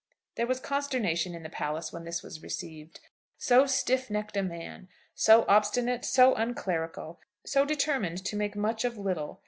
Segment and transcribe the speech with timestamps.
[0.33, 3.01] There was consternation in the palace when this was received.
[3.37, 9.39] So stiffnecked a man, so obstinate, so unclerical, so determined to make much of little!